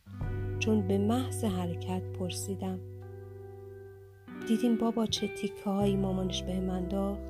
چون 0.59 0.87
به 0.87 0.97
محض 0.97 1.43
حرکت 1.43 2.03
پرسیدم 2.19 2.79
دیدیم 4.47 4.77
بابا 4.77 5.05
چه 5.05 5.27
تیکه 5.27 5.69
مامانش 5.97 6.43
به 6.43 6.59
من 6.59 6.69
انداخت 6.69 7.21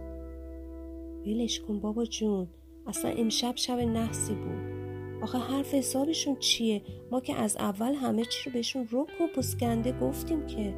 ولش 1.25 1.59
کن 1.59 1.79
بابا 1.79 2.05
جون 2.05 2.47
اصلا 2.87 3.11
امشب 3.11 3.55
شب 3.55 3.79
نحسی 3.79 4.33
بود. 4.33 4.64
آخه 5.25 5.37
حرف 5.37 5.73
حسابشون 5.73 6.35
چیه؟ 6.35 6.81
ما 7.11 7.21
که 7.21 7.35
از 7.35 7.57
اول 7.57 7.93
همه 7.93 8.25
چی 8.25 8.49
رو 8.49 8.53
بهشون 8.53 8.87
رک 8.91 9.21
و 9.21 9.27
پسکنده 9.35 9.99
گفتیم 9.99 10.45
که. 10.45 10.75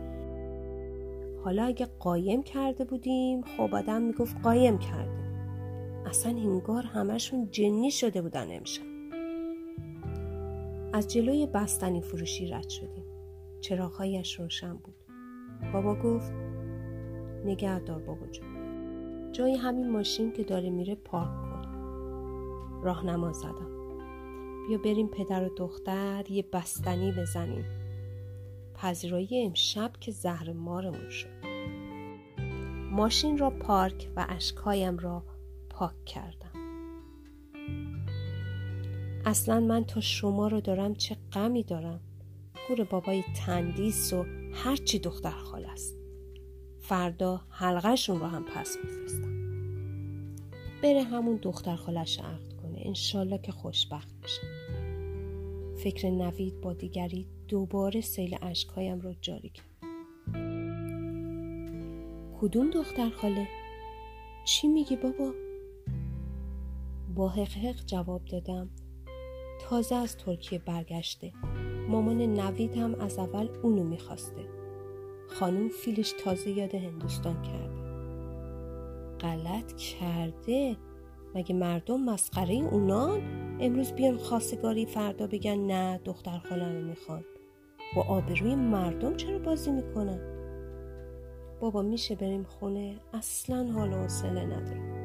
حالا 1.44 1.64
اگه 1.64 1.88
قایم 2.00 2.44
کرده 2.44 2.86
بودیم 2.86 3.42
خب 3.42 3.76
آدم 3.76 4.02
می‌گفت 4.02 4.38
قایم 4.44 4.78
کردیم 4.78 5.26
اصلا 6.06 6.32
انگار 6.32 6.84
همشون 6.84 7.48
جنی 7.52 7.92
شده 7.92 8.22
بودن 8.22 8.48
امشب. 8.50 8.84
از 10.94 11.08
جلوی 11.08 11.46
بستنی 11.46 12.02
فروشی 12.02 12.48
رد 12.48 12.70
شدیم. 12.70 13.06
چراغهایش 13.62 14.40
روشن 14.40 14.74
بود. 14.74 14.96
بابا 15.74 15.96
گفت 15.96 16.32
نگهدار 17.46 18.00
بابا 18.00 18.28
جون. 18.28 18.48
جای 19.32 19.56
همین 19.56 19.90
ماشین 19.90 20.32
که 20.32 20.44
داره 20.44 20.70
میره 20.70 20.96
پارک 20.96 21.42
کن. 21.42 21.68
راهنما 22.84 23.34
زدم. 23.34 23.77
بیا 24.68 24.78
بریم 24.78 25.08
پدر 25.08 25.44
و 25.44 25.50
دختر 25.58 26.26
یه 26.30 26.46
بستنی 26.54 27.12
بزنیم. 27.12 27.66
پذیرایی 28.76 29.46
امشب 29.46 29.92
که 30.00 30.12
زهر 30.12 30.54
مارمون 30.54 31.10
شد. 31.10 31.48
ماشین 32.92 33.38
را 33.38 33.50
پارک 33.50 34.10
و 34.16 34.26
اشکهایم 34.30 34.98
را 34.98 35.24
پاک 35.70 36.06
کردم. 36.06 36.52
اصلا 39.26 39.60
من 39.60 39.84
تا 39.84 40.02
شما 40.02 40.48
رو 40.48 40.62
دارم 40.62 40.96
چه 40.96 41.18
غمی 41.34 41.64
دارم؟ 41.64 42.00
گور 42.68 42.84
بابای 42.84 43.24
تندیس 43.46 44.14
و 44.14 44.26
هرچی 44.54 45.00
دختر 45.00 45.32
خال 45.32 45.66
است. 45.66 45.96
فردا 46.80 47.42
حلقهشون 47.50 48.20
رو 48.20 48.26
هم 48.26 48.44
پس 48.44 48.78
میفرستم. 48.84 49.38
بره 50.84 51.04
همون 51.04 51.40
دختر 51.42 51.76
خالش 51.76 52.20
عقد 52.20 52.47
انشالله 52.88 53.38
که 53.38 53.52
خوشبخت 53.52 54.22
بشه 54.24 54.42
فکر 55.76 56.10
نوید 56.10 56.62
با 56.62 56.74
دیگری 56.74 57.28
دوباره 57.48 58.02
سیل 58.02 58.38
اشکهایم 58.42 59.02
را 59.02 59.14
جاری 59.14 59.50
کرد. 59.50 59.66
کدوم 62.42 62.70
دختر 62.70 63.10
خاله؟ 63.10 63.48
چی 64.46 64.68
میگی 64.68 64.96
بابا؟ 64.96 65.34
با 67.16 67.30
حقحق 67.30 67.86
جواب 67.86 68.26
دادم. 68.26 68.70
تازه 69.62 69.96
از 69.96 70.18
ترکیه 70.18 70.60
برگشته. 70.60 71.34
مامان 71.90 72.22
نوید 72.22 72.78
هم 72.78 72.96
از 72.96 73.20
اول 73.20 73.50
اونو 73.64 73.84
می‌خواسته. 73.84 74.46
خانم 75.28 75.70
فیلش 75.70 76.14
تازه 76.24 76.50
یاد 76.50 76.76
هندوستان 76.76 77.42
کرده. 77.42 77.78
غلط 79.20 79.76
کرده. 79.78 80.78
مگه 81.38 81.56
مردم 81.56 82.04
مسخره 82.04 82.54
اونان 82.54 83.22
امروز 83.60 83.94
بیان 83.94 84.18
خواستگاری 84.18 84.86
فردا 84.86 85.28
بگن 85.28 85.58
نه 85.58 86.00
دختر 86.06 86.38
خالم 86.38 86.76
رو 86.76 86.88
می‌خوان. 86.88 87.24
با 87.96 88.04
آبروی 88.04 88.56
مردم 88.56 89.16
چرا 89.16 89.40
بازی 89.40 89.72
می‌کنن؟ 89.72 90.20
بابا 91.60 91.82
میشه 91.82 92.16
بریم 92.16 92.44
خونه 92.44 92.96
اصلا 93.14 93.72
حال 93.72 93.94
و 93.94 93.96
حوصله 93.96 94.46
ندارم. 94.46 94.98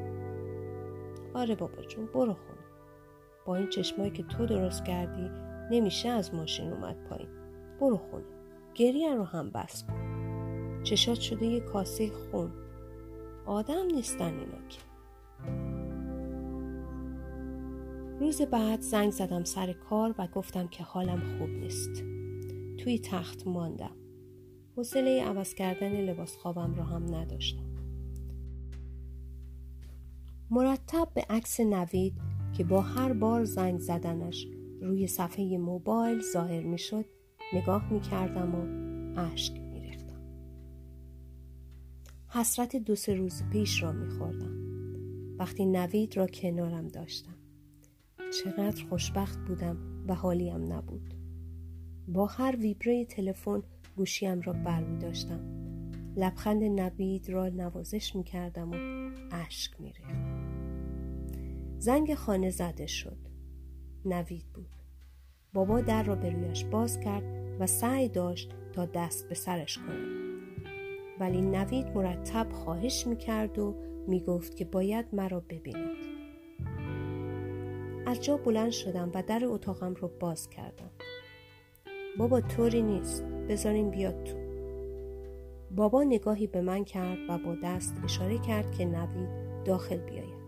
آره 1.33 1.55
بابا 1.55 1.81
جون 1.81 2.05
برو 2.05 2.33
خونه. 2.33 2.63
با 3.45 3.55
این 3.55 3.69
چشمایی 3.69 4.11
که 4.11 4.23
تو 4.23 4.45
درست 4.45 4.85
کردی 4.85 5.29
نمیشه 5.71 6.09
از 6.09 6.33
ماشین 6.33 6.73
اومد 6.73 7.03
پایین. 7.09 7.29
برو 7.79 7.97
خونه. 7.97 8.25
گریه 8.73 9.15
رو 9.15 9.23
هم 9.23 9.49
بس 9.49 9.83
کن. 9.83 10.83
چشات 10.83 11.19
شده 11.19 11.45
یه 11.45 11.59
کاسه 11.59 12.09
خون. 12.09 12.51
آدم 13.45 13.85
نیستن 13.95 14.25
اینا 14.25 14.67
که. 14.69 14.92
روز 18.19 18.41
بعد 18.41 18.81
زنگ 18.81 19.11
زدم 19.11 19.43
سر 19.43 19.73
کار 19.73 20.15
و 20.17 20.27
گفتم 20.27 20.67
که 20.67 20.83
حالم 20.83 21.37
خوب 21.37 21.49
نیست 21.49 22.03
توی 22.77 22.99
تخت 22.99 23.47
ماندم 23.47 23.95
حوصله 24.75 25.23
عوض 25.23 25.53
کردن 25.53 25.91
لباس 25.91 26.37
خوابم 26.37 26.75
را 26.75 26.83
هم 26.83 27.15
نداشتم 27.15 27.73
مرتب 30.49 31.07
به 31.13 31.25
عکس 31.29 31.59
نوید 31.59 32.13
که 32.57 32.63
با 32.63 32.81
هر 32.81 33.13
بار 33.13 33.43
زنگ 33.43 33.79
زدنش 33.79 34.47
روی 34.81 35.07
صفحه 35.07 35.57
موبایل 35.57 36.21
ظاهر 36.33 36.63
می 36.63 36.77
شد 36.77 37.05
نگاه 37.53 37.93
می 37.93 38.01
کردم 38.01 38.55
و 38.55 39.19
اشک 39.19 39.59
می 39.59 39.79
ریختم. 39.79 40.21
حسرت 42.27 42.75
دو 42.75 42.95
سه 42.95 43.13
روز 43.13 43.43
پیش 43.51 43.83
را 43.83 43.91
می 43.91 44.09
خوردم. 44.09 44.53
وقتی 45.39 45.65
نوید 45.65 46.17
را 46.17 46.27
کنارم 46.27 46.87
داشتم. 46.87 47.42
چقدر 48.41 48.85
خوشبخت 48.89 49.39
بودم 49.47 49.77
و 50.07 50.13
حالیم 50.13 50.73
نبود. 50.73 51.13
با 52.07 52.25
هر 52.25 52.55
ویبره 52.55 53.05
تلفن 53.05 53.63
گوشیم 53.95 54.41
را 54.41 54.53
بر 54.53 54.83
می 54.83 54.97
داشتم. 54.97 55.39
لبخند 56.15 56.63
نوید 56.63 57.29
را 57.29 57.49
نوازش 57.49 58.15
می 58.15 58.23
کردم 58.23 58.71
و 58.71 58.75
اشک 59.31 59.81
می 59.81 59.93
ریختم. 59.93 60.43
زنگ 61.79 62.13
خانه 62.13 62.49
زده 62.49 62.87
شد. 62.87 63.17
نوید 64.05 64.45
بود. 64.53 64.69
بابا 65.53 65.81
در 65.81 66.03
را 66.03 66.15
به 66.15 66.29
رویش 66.29 66.65
باز 66.65 66.99
کرد 66.99 67.23
و 67.59 67.67
سعی 67.67 68.09
داشت 68.09 68.51
تا 68.73 68.85
دست 68.85 69.29
به 69.29 69.35
سرش 69.35 69.77
کند. 69.77 70.23
ولی 71.19 71.41
نوید 71.41 71.87
مرتب 71.87 72.51
خواهش 72.51 73.07
می‌کرد 73.07 73.59
و 73.59 73.75
می‌گفت 74.07 74.55
که 74.55 74.65
باید 74.65 75.05
مرا 75.13 75.39
ببیند. 75.39 76.12
از 78.05 78.23
جا 78.23 78.37
بلند 78.37 78.71
شدم 78.71 79.11
و 79.13 79.23
در 79.27 79.45
اتاقم 79.45 79.93
را 79.93 80.07
باز 80.19 80.49
کردم. 80.49 80.89
بابا 82.17 82.41
طوری 82.41 82.81
نیست. 82.81 83.23
بذارین 83.23 83.89
بیاد 83.89 84.23
تو. 84.23 84.37
بابا 85.71 86.03
نگاهی 86.03 86.47
به 86.47 86.61
من 86.61 86.83
کرد 86.83 87.17
و 87.29 87.37
با 87.37 87.55
دست 87.63 87.95
اشاره 88.03 88.37
کرد 88.37 88.71
که 88.71 88.85
نوید 88.85 89.29
داخل 89.65 89.97
بیاید. 89.97 90.43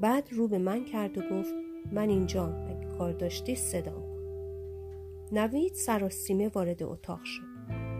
بعد 0.00 0.28
رو 0.32 0.48
به 0.48 0.58
من 0.58 0.84
کرد 0.84 1.18
و 1.18 1.20
گفت 1.20 1.54
من 1.92 2.08
اینجا 2.08 2.46
اگه 2.46 2.86
کار 2.98 3.12
داشتی 3.12 3.54
صدا 3.54 3.92
کن 3.92 4.14
نوید 5.32 5.74
سراسیمه 5.74 6.48
وارد 6.48 6.82
اتاق 6.82 7.20
شد 7.24 7.42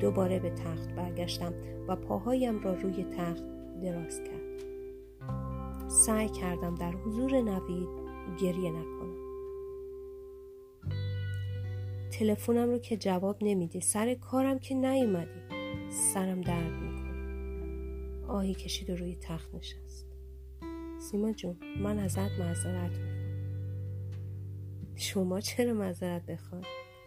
دوباره 0.00 0.38
به 0.38 0.50
تخت 0.50 0.94
برگشتم 0.94 1.54
و 1.88 1.96
پاهایم 1.96 2.60
را 2.60 2.74
روی 2.74 3.04
تخت 3.04 3.44
دراز 3.82 4.20
کرد 4.22 4.64
سعی 5.88 6.28
کردم 6.28 6.74
در 6.74 6.92
حضور 6.92 7.40
نوید 7.40 8.03
گریه 8.40 8.70
نکنم. 8.70 9.14
تلفنم 12.10 12.70
رو 12.70 12.78
که 12.78 12.96
جواب 12.96 13.36
نمیدی 13.40 13.80
سر 13.80 14.14
کارم 14.14 14.58
که 14.58 14.74
نیومدی 14.74 15.40
سرم 15.90 16.40
درد 16.40 16.72
می‌کنه. 16.72 18.26
آهی 18.28 18.54
کشید 18.54 18.90
و 18.90 18.96
روی 18.96 19.16
تخت 19.16 19.54
نشست. 19.54 20.06
سیما 21.00 21.32
جون 21.32 21.56
من 21.82 21.98
ازت 21.98 22.18
معذرت 22.18 22.90
می‌کنم 22.90 23.14
شما 24.96 25.40
چرا 25.40 25.74
معذرت 25.74 26.26
بخواد 26.26 26.64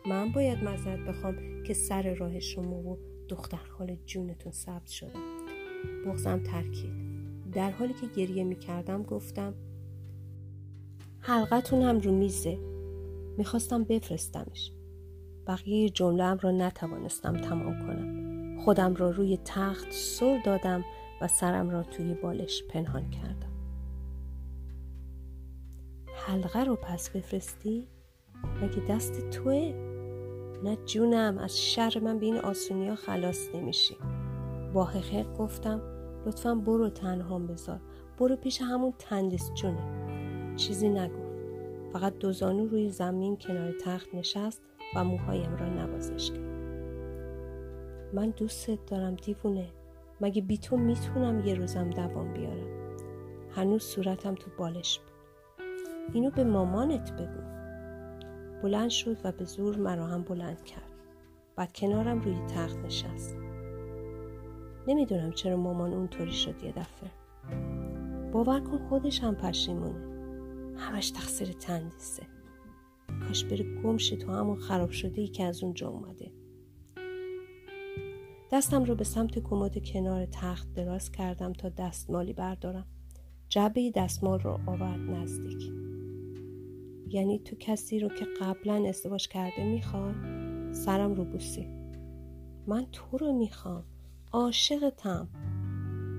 من 0.07 0.31
باید 0.31 0.63
معذرت 0.63 0.99
بخوام 0.99 1.63
که 1.63 1.73
سر 1.73 2.13
راه 2.13 2.39
شما 2.39 2.75
و 2.75 2.97
دختر 3.29 3.57
خال 3.57 3.97
جونتون 4.05 4.51
ثبت 4.51 4.87
شدم 4.87 5.21
بغزم 6.05 6.43
ترکید. 6.43 6.91
در 7.53 7.71
حالی 7.71 7.93
که 7.93 8.07
گریه 8.07 8.43
می‌کردم 8.43 9.03
گفتم 9.03 9.53
حلقتون 11.27 11.81
هم 11.81 11.99
رو 11.99 12.11
میزه. 12.11 12.59
می‌خواستم 13.37 13.83
بفرستمش. 13.83 14.71
بقیه 15.47 15.89
جمله 15.89 16.35
را 16.35 16.51
نتوانستم 16.51 17.33
تمام 17.33 17.87
کنم. 17.87 18.57
خودم 18.59 18.95
را 18.95 19.09
روی 19.09 19.37
تخت 19.45 19.91
سر 19.91 20.41
دادم 20.45 20.85
و 21.21 21.27
سرم 21.27 21.69
را 21.69 21.83
توی 21.83 22.13
بالش 22.13 22.63
پنهان 22.63 23.09
کردم. 23.09 23.51
حلقه 26.27 26.63
رو 26.63 26.75
پس 26.75 27.09
بفرستی؟ 27.09 27.87
مگه 28.61 28.83
دست 28.89 29.29
توه؟ 29.29 29.73
نه 30.63 30.77
جونم 30.85 31.37
از 31.37 31.61
شر 31.61 31.99
من 31.99 32.19
به 32.19 32.25
این 32.25 32.37
آسونی 32.37 32.87
ها 32.87 32.95
خلاص 32.95 33.49
نمیشی. 33.55 33.97
با 34.73 34.85
حقیق 34.85 35.33
گفتم 35.33 35.81
لطفا 36.25 36.55
برو 36.55 36.89
تنهام 36.89 37.47
بذار. 37.47 37.79
برو 38.17 38.35
پیش 38.35 38.61
همون 38.61 38.93
تندیس 38.99 39.51
جونه. 39.53 39.96
چیزی 40.57 40.89
نگفت. 40.89 41.37
فقط 41.93 42.17
دوزانو 42.17 42.67
روی 42.67 42.89
زمین 42.89 43.37
کنار 43.37 43.73
تخت 43.81 44.15
نشست 44.15 44.61
و 44.95 45.03
موهایم 45.03 45.55
را 45.55 45.69
نوازش 45.69 46.31
کرد. 46.31 46.57
من 48.13 48.29
دوستت 48.29 48.85
دارم 48.85 49.15
دیوونه. 49.15 49.67
مگه 50.21 50.41
بی 50.41 50.57
تو 50.57 50.77
می‌تونم 50.77 51.47
یه 51.47 51.53
روزم 51.53 51.89
دوام 51.89 52.33
بیارم؟ 52.33 52.67
هنوز 53.51 53.83
صورتم 53.83 54.35
تو 54.35 54.51
بالش 54.57 54.99
بود. 54.99 55.11
اینو 56.13 56.31
به 56.31 56.43
مامانت 56.43 57.13
بگو. 57.13 57.47
بلند 58.63 58.89
شد 58.89 59.17
و 59.23 59.31
به 59.31 59.45
زور 59.45 59.77
مرا 59.77 60.05
هم 60.05 60.21
بلند 60.21 60.63
کرد 60.63 60.91
بعد 61.55 61.73
کنارم 61.73 62.21
روی 62.21 62.35
تخت 62.55 62.77
نشست. 62.77 63.37
نمی‌دونم 64.87 65.31
چرا 65.31 65.57
مامان 65.57 65.93
اونطوری 65.93 66.31
شد 66.31 66.63
یه 66.63 66.71
دفعه. 66.71 67.09
باور 68.31 68.59
کن 68.59 68.77
خودش 68.77 69.23
هم 69.23 69.35
پشیمونه. 69.35 70.06
همش 70.77 71.11
تقصیر 71.11 71.51
تندیسه. 71.51 72.23
کاش 73.27 73.45
بره 73.45 73.81
گمشه 73.83 74.15
تو 74.15 74.31
همون 74.31 74.59
خراب 74.59 74.91
شده 74.91 75.21
ای 75.21 75.27
که 75.27 75.43
از 75.43 75.63
اونجا 75.63 75.89
اومده. 75.89 76.31
دستم 78.51 78.83
رو 78.83 78.95
به 78.95 79.03
سمت 79.03 79.39
کمد 79.39 79.85
کنار 79.85 80.25
تخت 80.25 80.73
دراز 80.73 81.11
کردم 81.11 81.53
تا 81.53 81.69
دستمالی 81.69 82.33
بردارم. 82.33 82.87
جبه 83.49 83.91
دستمال 83.95 84.39
رو 84.39 84.59
آورد 84.65 84.99
نزدیک. 84.99 85.71
یعنی 87.09 87.39
تو 87.39 87.55
کسی 87.55 87.99
رو 87.99 88.09
که 88.09 88.25
قبلا 88.41 88.89
ازدواج 88.89 89.27
کرده 89.27 89.65
می‌خوای؟ 89.65 90.13
سرم 90.73 91.13
رو 91.13 91.25
بوسی. 91.25 91.67
من 92.67 92.85
تو 92.91 93.17
رو 93.17 93.33
می‌خوام. 93.33 93.83
عاشقتم. 94.31 95.29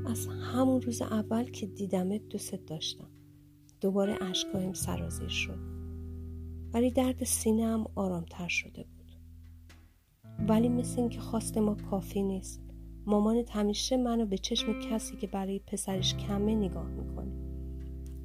از 0.06 0.26
همون 0.26 0.82
روز 0.82 1.02
اول 1.02 1.44
که 1.44 1.66
دیدمت 1.66 2.28
دوست 2.28 2.66
داشتم. 2.66 3.08
دوباره 3.80 4.22
اشکایم 4.22 4.72
سرازیر 4.72 5.28
شد. 5.28 5.58
ولی 6.74 6.90
درد 6.90 7.24
سینه 7.24 7.66
هم 7.66 7.86
آرامتر 7.94 8.48
شده 8.48 8.82
بود. 8.84 9.12
ولی 10.48 10.68
مثل 10.68 11.00
اینکه 11.00 11.20
خواست 11.20 11.58
ما 11.58 11.74
کافی 11.74 12.22
نیست. 12.22 12.62
مامانت 13.06 13.50
همیشه 13.50 13.96
منو 13.96 14.26
به 14.26 14.38
چشم 14.38 14.80
کسی 14.80 15.16
که 15.16 15.26
برای 15.26 15.58
پسرش 15.58 16.16
کمه 16.16 16.54
نگاه 16.54 16.90
می‌کنه. 16.90 17.32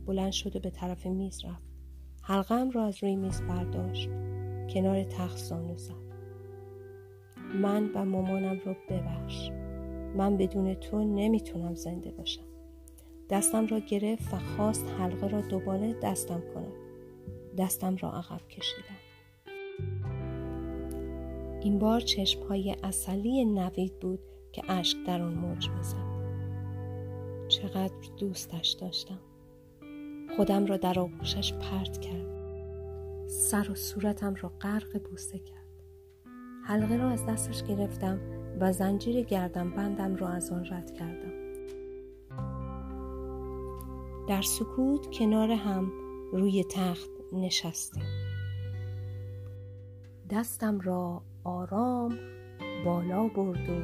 بلند 0.05 0.31
شده 0.31 0.59
به 0.59 0.69
طرف 0.69 1.05
میز 1.05 1.45
رفت. 1.45 1.73
حلقم 2.21 2.69
را 2.69 2.85
از 2.85 3.03
روی 3.03 3.15
میز 3.15 3.41
برداشت. 3.41 4.09
کنار 4.73 5.03
تخت 5.03 5.37
زانو 5.37 5.77
زد. 5.77 6.03
من 7.61 7.89
و 7.95 8.05
مامانم 8.05 8.59
رو 8.65 8.75
ببخش. 8.89 9.49
من 10.17 10.37
بدون 10.37 10.73
تو 10.73 11.03
نمی‌تونم 11.03 11.75
زنده 11.75 12.11
باشم. 12.11 12.52
دستم 13.29 13.67
را 13.67 13.79
گرفت 13.79 14.33
و 14.33 14.37
خواست 14.37 14.85
حلقه 14.99 15.27
را 15.27 15.41
دوباره 15.41 15.93
دستم 15.93 16.41
کند 16.53 16.73
دستم 17.57 17.95
را 17.95 18.11
عقب 18.11 18.47
کشیدم. 18.47 18.97
این 21.61 21.79
بار 21.79 21.99
چشم 21.99 22.43
های 22.43 22.75
اصلی 22.83 23.45
نوید 23.45 23.99
بود 23.99 24.19
که 24.51 24.71
اشک 24.71 24.97
در 25.07 25.21
آن 25.21 25.33
موج 25.33 25.69
می‌زد. 25.69 26.13
چقدر 27.47 27.93
دوستش 28.17 28.69
داشتم. 28.69 29.19
خودم 30.35 30.65
را 30.65 30.77
در 30.77 30.99
آغوشش 30.99 31.53
پرت 31.53 31.97
کرد. 31.97 32.33
سر 33.27 33.71
و 33.71 33.75
صورتم 33.75 34.35
را 34.41 34.51
غرق 34.61 35.01
بوسه 35.09 35.39
کرد. 35.39 35.63
حلقه 36.63 36.97
را 36.97 37.09
از 37.09 37.25
دستش 37.25 37.63
گرفتم 37.63 38.19
و 38.59 38.71
زنجیر 38.71 39.21
گردم 39.21 39.71
بندم 39.71 40.15
را 40.15 40.27
از 40.27 40.51
آن 40.51 40.65
رد 40.65 40.93
کردم. 40.93 41.42
در 44.27 44.41
سکوت 44.41 45.17
کنار 45.17 45.51
هم 45.51 45.91
روی 46.31 46.63
تخت 46.63 47.09
نشستیم. 47.33 48.03
دستم 50.29 50.79
را 50.79 51.21
آرام 51.43 52.19
بالا 52.85 53.27
برد 53.27 53.69
و 53.69 53.81